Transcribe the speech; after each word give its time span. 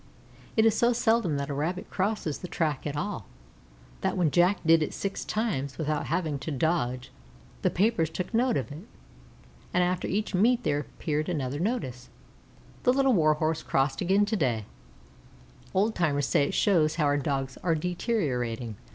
It 0.57 0.65
is 0.65 0.75
so 0.75 0.93
seldom 0.93 1.37
that 1.37 1.51
a 1.51 1.53
Rabbit 1.53 1.91
crosses 1.91 2.39
the 2.39 2.47
track 2.47 2.87
at 2.87 2.95
all, 2.97 3.27
that 4.01 4.17
when 4.17 4.31
Jack 4.31 4.57
did 4.65 4.81
it 4.81 4.95
six 4.95 5.23
times 5.23 5.77
without 5.77 6.07
having 6.07 6.39
to 6.39 6.49
dodge, 6.49 7.11
the 7.61 7.69
papers 7.69 8.09
took 8.09 8.33
note 8.33 8.57
of 8.57 8.71
it, 8.71 8.81
and 9.75 9.83
after 9.83 10.07
each 10.07 10.33
meet 10.33 10.63
there 10.63 10.79
appeared 10.79 11.29
a 11.29 11.35
notice: 11.35 12.09
"The 12.81 12.91
Little 12.93 13.13
Warhorse 13.13 13.61
crossed 13.61 14.01
again 14.01 14.25
today; 14.25 14.65
old 15.71 15.93
timers 15.93 16.25
say 16.25 16.47
it 16.47 16.55
shows 16.55 16.95
how 16.95 17.03
our 17.05 17.15
Dogs 17.17 17.57
are 17.61 17.75
deteriorating." 17.75 18.77